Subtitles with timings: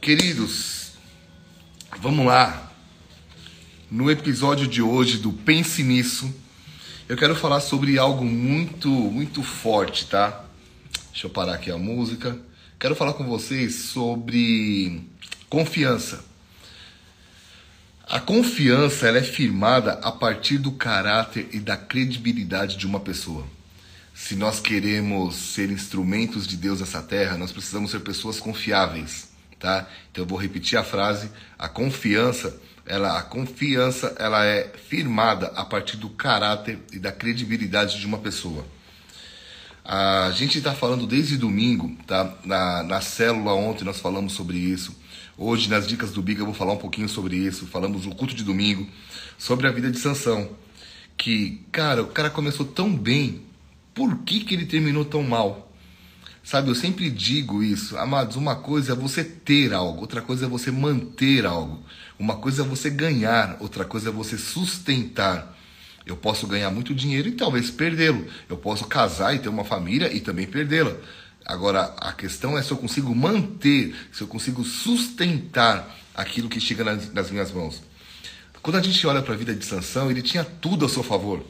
[0.00, 0.92] Queridos,
[2.00, 2.72] vamos lá.
[3.90, 6.34] No episódio de hoje do Pense Nisso,
[7.06, 10.46] eu quero falar sobre algo muito, muito forte, tá?
[11.12, 12.38] Deixa eu parar aqui a música.
[12.78, 15.02] Quero falar com vocês sobre
[15.50, 16.24] confiança.
[18.08, 23.46] A confiança ela é firmada a partir do caráter e da credibilidade de uma pessoa.
[24.14, 29.29] Se nós queremos ser instrumentos de Deus nessa terra, nós precisamos ser pessoas confiáveis
[29.60, 29.86] tá?
[30.10, 35.64] Então eu vou repetir a frase: a confiança, ela, a confiança, ela é firmada a
[35.64, 38.64] partir do caráter e da credibilidade de uma pessoa.
[39.84, 42.34] A gente está falando desde domingo, tá?
[42.44, 44.96] Na, na célula ontem nós falamos sobre isso.
[45.36, 47.66] Hoje nas dicas do Biga eu vou falar um pouquinho sobre isso.
[47.66, 48.86] Falamos no culto de domingo
[49.38, 50.50] sobre a vida de Sansão,
[51.16, 53.42] que cara, o cara começou tão bem,
[53.94, 55.69] por que que ele terminou tão mal?
[56.50, 60.48] Sabe, eu sempre digo isso, amados, uma coisa é você ter algo, outra coisa é
[60.48, 61.80] você manter algo.
[62.18, 65.56] Uma coisa é você ganhar, outra coisa é você sustentar.
[66.04, 68.26] Eu posso ganhar muito dinheiro e talvez perdê-lo.
[68.48, 70.96] Eu posso casar e ter uma família e também perdê-la.
[71.46, 76.82] Agora, a questão é se eu consigo manter, se eu consigo sustentar aquilo que chega
[76.82, 77.80] nas, nas minhas mãos.
[78.60, 81.46] Quando a gente olha para a vida de Sansão, ele tinha tudo a seu favor.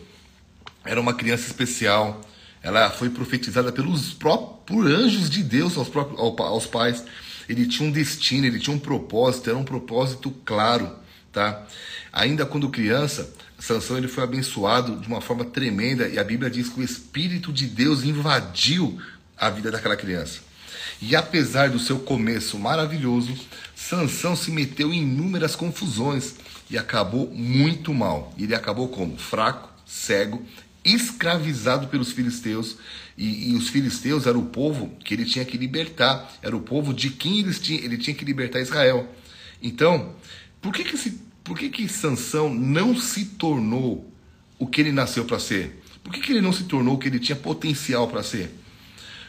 [0.85, 2.21] Era uma criança especial,
[2.63, 7.05] ela foi profetizada pelos próprios, por anjos de Deus aos, próprios, aos pais.
[7.49, 10.95] Ele tinha um destino, ele tinha um propósito, era um propósito claro,
[11.33, 11.67] tá?
[12.13, 16.69] Ainda quando criança, Sansão ele foi abençoado de uma forma tremenda e a Bíblia diz
[16.69, 19.01] que o Espírito de Deus invadiu
[19.37, 20.41] a vida daquela criança.
[21.03, 23.35] E apesar do seu começo maravilhoso,
[23.75, 26.35] Sansão se meteu em inúmeras confusões
[26.71, 28.33] e acabou muito mal.
[28.39, 30.45] Ele acabou como fraco, cego
[30.85, 32.77] escravizado pelos filisteus
[33.17, 36.95] e, e, os filisteus era o povo que ele tinha que libertar, era o povo
[36.95, 39.09] de quem eles tinha, ele tinha que libertar Israel.
[39.63, 40.15] Então,
[40.61, 44.11] por que que, se, por que que Sansão não se tornou
[44.59, 45.83] o que ele nasceu para ser?
[46.03, 48.55] Por que, que ele não se tornou o que ele tinha potencial para ser?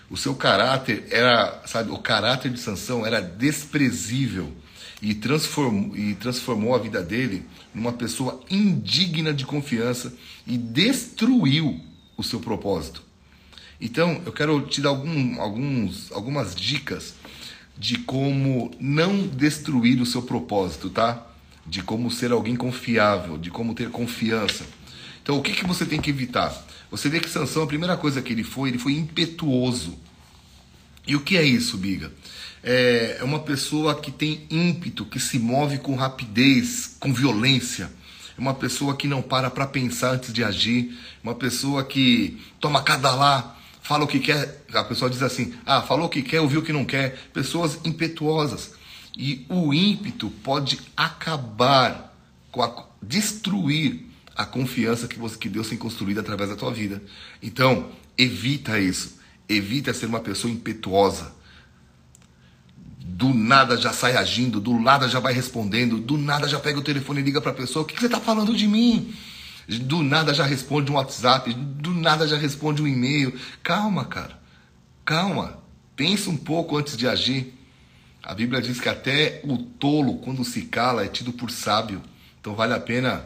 [0.09, 4.53] O seu caráter era, sabe, o caráter de Sansão era desprezível
[5.01, 10.13] e transformou, e transformou a vida dele numa pessoa indigna de confiança
[10.45, 11.79] e destruiu
[12.15, 13.03] o seu propósito.
[13.79, 17.15] Então, eu quero te dar algum, alguns, algumas dicas
[17.75, 21.27] de como não destruir o seu propósito, tá?
[21.65, 24.65] De como ser alguém confiável, de como ter confiança.
[25.23, 26.63] Então, o que, que você tem que evitar?
[26.91, 29.97] Você vê que Sansão, a primeira coisa que ele foi, ele foi impetuoso.
[31.07, 32.11] E o que é isso, Biga?
[32.63, 37.91] É, é uma pessoa que tem ímpeto, que se move com rapidez, com violência.
[38.37, 40.97] É uma pessoa que não para para pensar antes de agir.
[41.23, 44.63] Uma pessoa que toma cada lá, fala o que quer.
[44.73, 47.17] A pessoa diz assim: ah, falou o que quer, ouviu o que não quer.
[47.33, 48.73] Pessoas impetuosas.
[49.17, 52.15] E o ímpeto pode acabar
[52.51, 57.01] com a, destruir a confiança que, você, que Deus tem construído através da tua vida.
[57.41, 59.20] Então, evita isso.
[59.51, 61.33] Evita ser uma pessoa impetuosa
[63.21, 66.83] do nada já sai agindo, do nada já vai respondendo, do nada já pega o
[66.83, 69.13] telefone e liga para a pessoa: o que, que você está falando de mim?
[69.67, 73.37] Do nada já responde um WhatsApp, do nada já responde um e-mail.
[73.61, 74.39] Calma, cara,
[75.05, 75.61] calma.
[75.95, 77.53] Pensa um pouco antes de agir.
[78.23, 82.01] A Bíblia diz que até o tolo, quando se cala, é tido por sábio.
[82.39, 83.25] Então vale a pena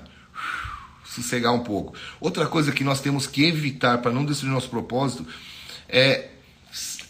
[1.05, 1.93] sossegar um pouco.
[2.19, 5.25] Outra coisa que nós temos que evitar para não destruir nosso propósito
[5.89, 6.29] é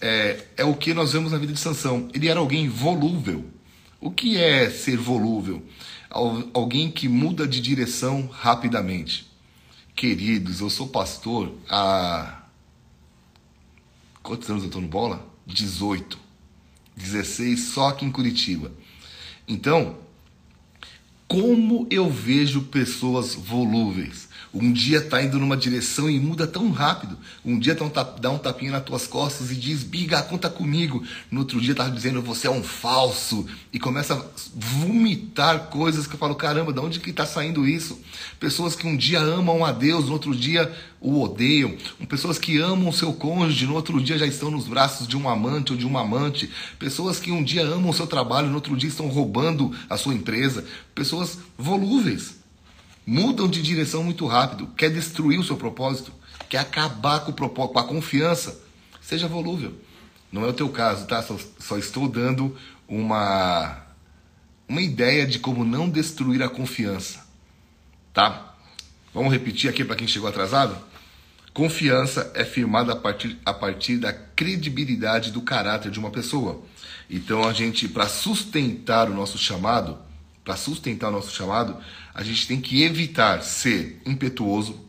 [0.01, 2.09] é, é o que nós vemos na vida de Sansão.
[2.13, 3.45] Ele era alguém volúvel.
[3.99, 5.63] O que é ser volúvel?
[6.53, 9.25] Alguém que muda de direção rapidamente.
[9.95, 12.43] Queridos, eu sou pastor há.
[14.21, 15.27] Quantos anos eu estou no bola?
[15.47, 16.19] 18.
[16.95, 18.71] 16 só aqui em Curitiba.
[19.47, 19.97] Então,
[21.27, 24.29] como eu vejo pessoas volúveis?
[24.55, 27.17] Um dia está indo numa direção e muda tão rápido.
[27.43, 27.75] Um dia
[28.21, 31.03] dá um tapinha nas tuas costas e diz, Biga, conta comigo.
[31.29, 33.45] No outro dia está dizendo, você é um falso.
[33.73, 34.25] E começa a
[34.55, 37.99] vomitar coisas que eu falo, caramba, de onde que está saindo isso?
[38.39, 41.75] Pessoas que um dia amam a Deus, no outro dia o odeiam.
[42.07, 45.27] Pessoas que amam o seu cônjuge, no outro dia já estão nos braços de um
[45.27, 46.49] amante ou de uma amante.
[46.79, 50.13] Pessoas que um dia amam o seu trabalho, no outro dia estão roubando a sua
[50.13, 50.63] empresa.
[50.93, 52.34] Pessoas volúveis
[53.05, 56.11] mudam de direção muito rápido, quer destruir o seu propósito,
[56.49, 58.59] quer acabar com, o com a confiança.
[59.01, 59.73] Seja volúvel.
[60.31, 61.21] Não é o teu caso, tá?
[61.21, 62.57] Só, só estou dando
[62.87, 63.83] uma,
[64.67, 67.25] uma ideia de como não destruir a confiança,
[68.13, 68.55] tá?
[69.13, 70.75] Vamos repetir aqui para quem chegou atrasado?
[71.53, 76.61] Confiança é firmada a partir, a partir da credibilidade do caráter de uma pessoa.
[77.09, 79.97] Então a gente, para sustentar o nosso chamado,
[80.45, 81.75] para sustentar o nosso chamado,
[82.13, 84.79] a gente tem que evitar ser impetuoso,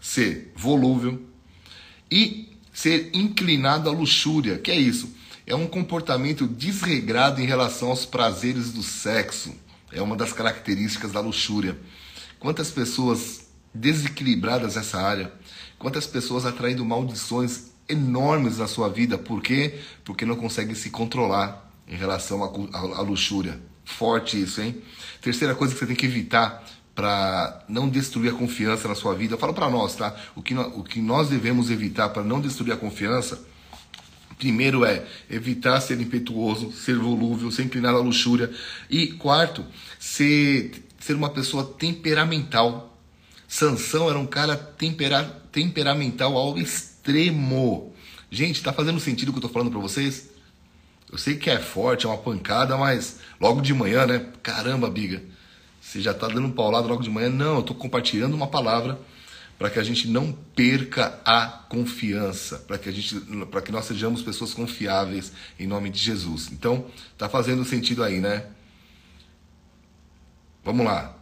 [0.00, 1.22] ser volúvel
[2.10, 4.58] e ser inclinado à luxúria.
[4.58, 5.14] Que é isso?
[5.46, 9.54] É um comportamento desregrado em relação aos prazeres do sexo.
[9.92, 11.78] É uma das características da luxúria.
[12.40, 15.32] Quantas pessoas desequilibradas nessa área,
[15.78, 19.16] quantas pessoas atraindo maldições enormes na sua vida.
[19.18, 19.78] Por quê?
[20.04, 23.60] Porque não conseguem se controlar em relação à luxúria.
[23.86, 24.82] Forte isso, hein?
[25.22, 26.62] Terceira coisa que você tem que evitar
[26.92, 29.34] para não destruir a confiança na sua vida.
[29.34, 30.14] Eu falo para nós, tá?
[30.34, 33.40] O que, nós, o que nós devemos evitar para não destruir a confiança,
[34.36, 38.50] primeiro é evitar ser impetuoso, ser volúvel, ser inclinado à luxúria.
[38.90, 39.64] E quarto,
[40.00, 42.98] ser, ser uma pessoa temperamental.
[43.46, 45.22] Sansão era um cara tempera,
[45.52, 47.94] temperamental ao extremo.
[48.30, 50.35] Gente, tá fazendo sentido o que eu tô falando para vocês?
[51.10, 54.26] Eu sei que é forte, é uma pancada, mas logo de manhã, né?
[54.42, 55.22] Caramba, biga.
[55.80, 57.28] Você já tá dando um paulado logo de manhã?
[57.28, 58.98] Não, eu tô compartilhando uma palavra
[59.58, 63.18] para que a gente não perca a confiança, para que a gente,
[63.50, 66.50] para que nós sejamos pessoas confiáveis em nome de Jesus.
[66.52, 66.86] Então,
[67.16, 68.46] tá fazendo sentido aí, né?
[70.64, 71.16] Vamos lá.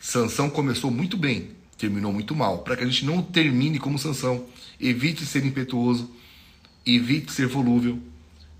[0.00, 2.58] Sansão começou muito bem, terminou muito mal.
[2.58, 4.46] Para que a gente não termine como Sansão,
[4.80, 6.10] evite ser impetuoso,
[6.86, 8.00] evite ser volúvel,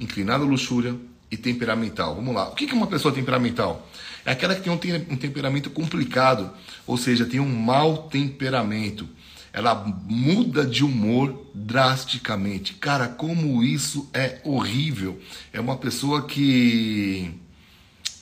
[0.02, 0.94] inclinado à luxúria
[1.30, 2.14] e temperamental.
[2.14, 2.48] Vamos lá.
[2.48, 3.88] O que é uma pessoa temperamental?
[4.24, 6.52] É aquela que tem um, temperamento complicado,
[6.86, 9.08] ou seja, tem um mau temperamento.
[9.52, 12.74] Ela muda de humor drasticamente.
[12.74, 15.20] Cara, como isso é horrível.
[15.52, 17.30] É uma pessoa que.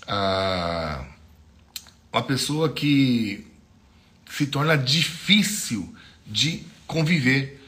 [0.07, 1.05] Ah,
[2.13, 3.47] uma pessoa que
[4.29, 5.95] se torna difícil
[6.27, 7.60] de conviver.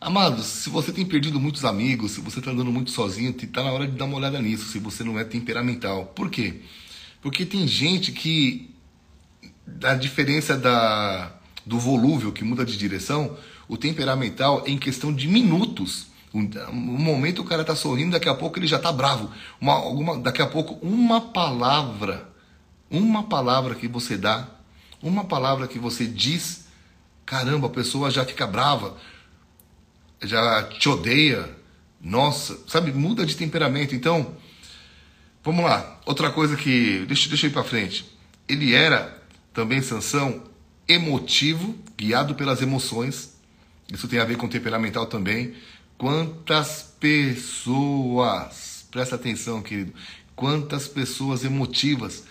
[0.00, 3.72] Amados, se você tem perdido muitos amigos, se você está andando muito sozinho, está na
[3.72, 6.06] hora de dar uma olhada nisso, se você não é temperamental.
[6.06, 6.62] Por quê?
[7.20, 8.74] Porque tem gente que,
[9.82, 11.32] a diferença da,
[11.66, 13.36] do volúvel, que muda de direção,
[13.66, 16.06] o temperamental é em questão de minutos.
[16.32, 19.30] Um, momento o cara está sorrindo, daqui a pouco ele já está bravo.
[19.60, 22.30] Uma, alguma, daqui a pouco, uma palavra,
[22.90, 24.58] uma palavra que você dá
[25.02, 26.66] uma palavra que você diz,
[27.24, 28.96] caramba, a pessoa já fica brava,
[30.22, 31.48] já te odeia.
[32.00, 33.94] Nossa, sabe, muda de temperamento.
[33.94, 34.36] Então,
[35.42, 36.00] vamos lá.
[36.06, 37.04] Outra coisa que.
[37.06, 38.04] Deixa, deixa eu ir para frente.
[38.48, 39.22] Ele era
[39.52, 40.44] também, Sansão,
[40.86, 43.36] emotivo, guiado pelas emoções.
[43.92, 45.54] Isso tem a ver com temperamental também.
[45.96, 49.92] Quantas pessoas, presta atenção, querido,
[50.36, 52.24] quantas pessoas emotivas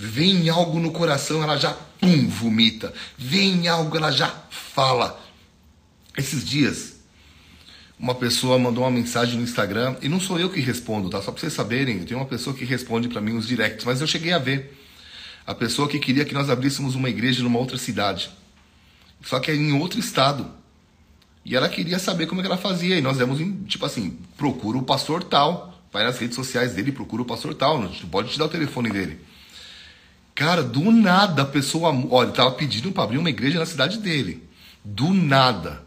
[0.00, 2.94] Vem algo no coração, ela já pum, vomita.
[3.16, 5.20] Vem algo, ela já fala.
[6.16, 6.97] Esses dias,
[7.98, 11.20] uma pessoa mandou uma mensagem no Instagram e não sou eu que respondo, tá?
[11.20, 14.06] Só para vocês saberem, tenho uma pessoa que responde para mim os directs, mas eu
[14.06, 14.78] cheguei a ver
[15.46, 18.30] a pessoa que queria que nós abríssemos uma igreja numa outra cidade,
[19.22, 20.58] só que é em outro estado.
[21.44, 22.98] E ela queria saber como é que ela fazia.
[22.98, 25.82] E nós demos, tipo assim, procura o pastor tal.
[25.90, 27.80] Vai nas redes sociais dele, procura o pastor tal.
[27.88, 29.18] Gente pode te dar o telefone dele.
[30.34, 31.90] Cara, do nada a pessoa.
[32.10, 34.46] Olha, tava pedindo para abrir uma igreja na cidade dele.
[34.84, 35.82] Do nada.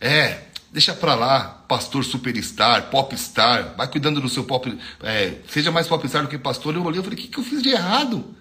[0.00, 0.40] É,
[0.74, 4.76] deixa pra lá, pastor superstar, popstar, vai cuidando do seu pop.
[5.04, 6.74] É, seja mais popstar do que pastor.
[6.74, 8.34] Eu olhei e falei: o que, que eu fiz de errado?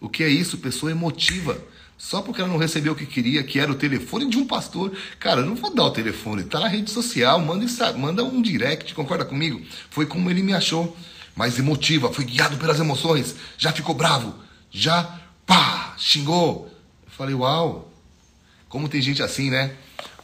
[0.00, 0.56] O que é isso?
[0.56, 1.62] Pessoa emotiva.
[1.98, 4.96] Só porque ela não recebeu o que queria, que era o telefone de um pastor.
[5.18, 8.94] Cara, eu não vou dar o telefone, tá na rede social, manda, manda um direct,
[8.94, 9.60] concorda comigo?
[9.90, 10.96] Foi como ele me achou.
[11.34, 14.34] Mais emotiva, foi guiado pelas emoções, já ficou bravo
[14.70, 16.70] já, pá, xingou.
[17.04, 17.90] Eu falei, uau,
[18.68, 19.74] como tem gente assim, né?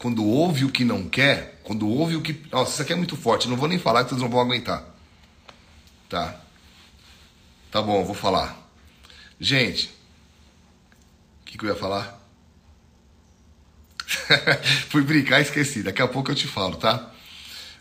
[0.02, 2.42] Quando ouve o que não quer, quando ouve o que.
[2.50, 4.85] Nossa, isso aqui é muito forte, não vou nem falar que vocês não vão aguentar.
[6.09, 6.40] Tá?
[7.71, 8.68] Tá bom, vou falar.
[9.38, 9.94] Gente,
[11.40, 12.21] o que, que eu ia falar?
[14.90, 15.85] Fui brincar e esqueci.
[15.85, 17.12] Daqui a pouco eu te falo, tá?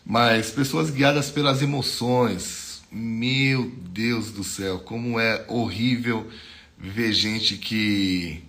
[0.06, 2.84] Mas pessoas guiadas pelas emoções.
[2.92, 6.30] Meu Deus do céu, como é horrível
[6.78, 8.44] ver gente que.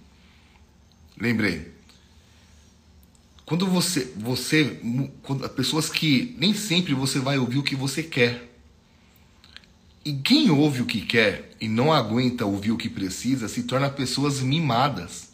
[1.18, 1.71] Lembrei.
[3.44, 4.12] Quando você.
[4.16, 4.80] você
[5.22, 8.50] quando, pessoas que nem sempre você vai ouvir o que você quer.
[10.04, 13.88] E quem ouve o que quer e não aguenta ouvir o que precisa se torna
[13.88, 15.30] pessoas mimadas.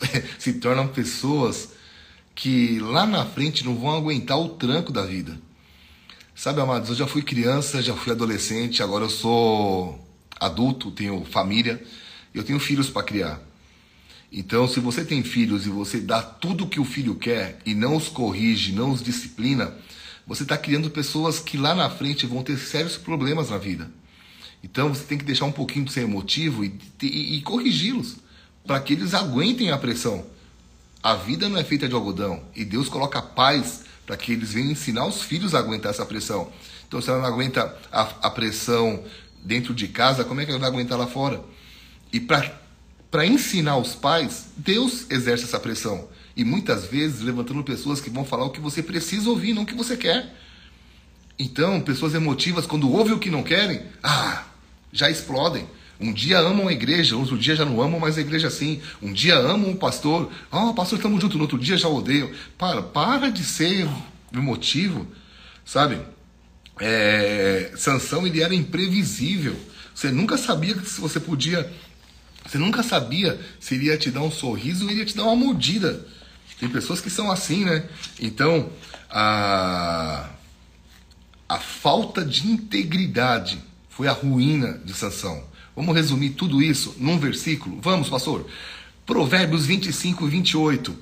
[0.38, 1.70] se tornam pessoas
[2.34, 5.38] que lá na frente não vão aguentar o tranco da vida.
[6.34, 9.98] Sabe, amados, eu já fui criança, já fui adolescente, agora eu sou
[10.38, 11.82] adulto, tenho família.
[12.32, 13.40] Eu tenho filhos para criar.
[14.30, 17.74] Então, se você tem filhos e você dá tudo o que o filho quer e
[17.74, 19.74] não os corrige, não os disciplina,
[20.26, 23.90] você está criando pessoas que lá na frente vão ter sérios problemas na vida.
[24.62, 28.16] Então você tem que deixar um pouquinho de ser emotivo e, e, e corrigi-los
[28.66, 30.26] para que eles aguentem a pressão.
[31.02, 34.72] A vida não é feita de algodão e Deus coloca paz para que eles venham
[34.72, 36.52] ensinar os filhos a aguentar essa pressão.
[36.86, 39.02] Então, se ela não aguenta a, a pressão
[39.44, 41.42] dentro de casa, como é que ela vai aguentar lá fora?
[42.12, 42.60] E para
[43.26, 46.08] ensinar os pais, Deus exerce essa pressão.
[46.36, 49.66] E muitas vezes levantando pessoas que vão falar o que você precisa ouvir, não o
[49.66, 50.34] que você quer.
[51.38, 54.44] Então, pessoas emotivas, quando ouvem o que não querem, ah,
[54.92, 55.66] já explodem.
[56.00, 58.80] Um dia amam a igreja, outro dia já não amam mais a igreja assim.
[59.02, 62.30] Um dia amam o pastor, ah, oh, pastor, estamos juntos, no outro dia já odeiam.
[62.56, 63.88] Para, para de ser
[64.32, 65.06] emotivo,
[65.64, 66.00] sabe?
[66.80, 69.56] É, Sansão ele era imprevisível.
[69.92, 71.68] Você nunca sabia se você podia.
[72.48, 75.24] Você nunca sabia se ele ia te dar um sorriso ou ele ia te dar
[75.24, 76.06] uma mordida.
[76.58, 77.86] Tem pessoas que são assim, né?
[78.18, 78.70] Então,
[79.10, 80.30] a,
[81.46, 85.44] a falta de integridade foi a ruína de Sansão.
[85.76, 87.78] Vamos resumir tudo isso num versículo?
[87.82, 88.48] Vamos, pastor.
[89.04, 90.96] Provérbios 25 e 28.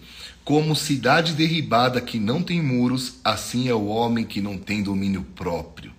[0.45, 5.23] Como cidade derribada que não tem muros, assim é o homem que não tem domínio
[5.35, 5.93] próprio.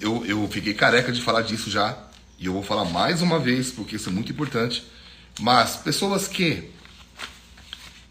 [0.00, 1.96] Eu, eu fiquei careca de falar disso já,
[2.40, 4.82] e eu vou falar mais uma vez, porque isso é muito importante.
[5.38, 6.70] Mas pessoas que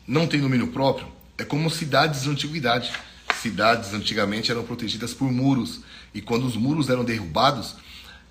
[0.08, 2.92] não têm domínio próprio é como cidades de antiguidade.
[3.42, 5.82] Cidades antigamente eram protegidas por muros.
[6.14, 7.76] E quando os muros eram derrubados,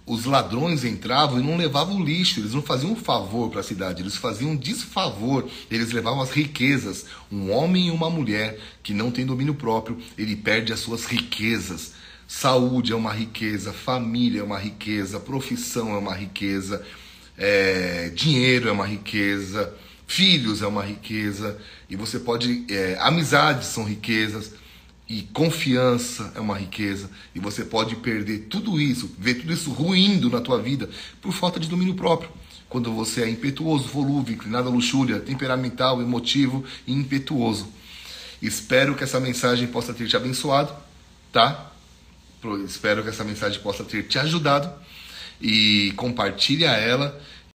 [0.06, 4.00] os ladrões entravam e não levavam lixo, eles não faziam um favor para a cidade,
[4.00, 7.06] eles faziam um desfavor, eles levavam as riquezas.
[7.30, 11.92] Um homem e uma mulher que não tem domínio próprio, ele perde as suas riquezas.
[12.28, 16.84] Saúde é uma riqueza, família é uma riqueza, profissão é uma riqueza,
[17.38, 19.74] é, dinheiro é uma riqueza,
[20.06, 21.58] filhos é uma riqueza,
[21.88, 22.66] e você pode.
[22.68, 24.52] É, amizades são riquezas.
[25.10, 27.08] E confiança é uma riqueza.
[27.34, 30.90] E você pode perder tudo isso, ver tudo isso ruindo na tua vida
[31.22, 32.28] por falta de domínio próprio.
[32.68, 37.72] Quando você é impetuoso, volúvel, inclinado à luxúria, temperamental, emotivo e impetuoso.
[38.42, 40.74] Espero que essa mensagem possa ter te abençoado,
[41.32, 41.72] tá?
[42.64, 44.72] Espero que essa mensagem possa ter te ajudado
[45.40, 47.20] e compartilha ela